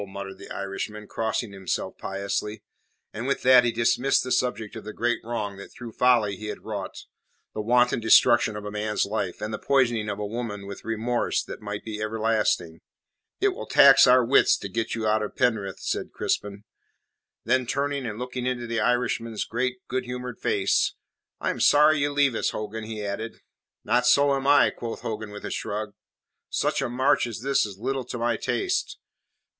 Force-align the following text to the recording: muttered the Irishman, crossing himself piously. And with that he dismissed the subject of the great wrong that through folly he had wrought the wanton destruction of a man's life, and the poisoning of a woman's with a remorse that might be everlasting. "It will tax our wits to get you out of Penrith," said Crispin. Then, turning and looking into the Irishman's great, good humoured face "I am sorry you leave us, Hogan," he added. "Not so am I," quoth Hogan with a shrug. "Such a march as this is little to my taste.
muttered 0.07 0.39
the 0.39 0.49
Irishman, 0.49 1.05
crossing 1.05 1.51
himself 1.51 1.95
piously. 1.95 2.63
And 3.13 3.27
with 3.27 3.43
that 3.43 3.63
he 3.63 3.71
dismissed 3.71 4.23
the 4.23 4.31
subject 4.31 4.75
of 4.75 4.83
the 4.83 4.93
great 4.93 5.19
wrong 5.23 5.57
that 5.57 5.69
through 5.71 5.91
folly 5.91 6.35
he 6.37 6.47
had 6.47 6.63
wrought 6.63 7.05
the 7.53 7.61
wanton 7.61 7.99
destruction 7.99 8.55
of 8.55 8.65
a 8.65 8.71
man's 8.71 9.05
life, 9.05 9.41
and 9.41 9.53
the 9.53 9.59
poisoning 9.59 10.09
of 10.09 10.17
a 10.17 10.25
woman's 10.25 10.65
with 10.65 10.83
a 10.83 10.87
remorse 10.87 11.43
that 11.43 11.61
might 11.61 11.83
be 11.83 12.01
everlasting. 12.01 12.79
"It 13.39 13.49
will 13.49 13.67
tax 13.67 14.07
our 14.07 14.25
wits 14.25 14.57
to 14.57 14.69
get 14.69 14.95
you 14.95 15.05
out 15.05 15.21
of 15.21 15.35
Penrith," 15.35 15.79
said 15.79 16.11
Crispin. 16.13 16.63
Then, 17.45 17.67
turning 17.67 18.07
and 18.07 18.17
looking 18.17 18.47
into 18.47 18.65
the 18.65 18.79
Irishman's 18.79 19.45
great, 19.45 19.87
good 19.87 20.05
humoured 20.05 20.39
face 20.39 20.95
"I 21.39 21.51
am 21.51 21.59
sorry 21.59 21.99
you 21.99 22.11
leave 22.11 22.33
us, 22.33 22.49
Hogan," 22.49 22.85
he 22.85 23.05
added. 23.05 23.39
"Not 23.83 24.07
so 24.07 24.33
am 24.33 24.47
I," 24.47 24.71
quoth 24.71 25.01
Hogan 25.01 25.29
with 25.29 25.45
a 25.45 25.51
shrug. 25.51 25.93
"Such 26.49 26.81
a 26.81 26.89
march 26.89 27.27
as 27.27 27.41
this 27.41 27.67
is 27.67 27.77
little 27.77 28.03
to 28.05 28.17
my 28.17 28.35
taste. 28.35 28.97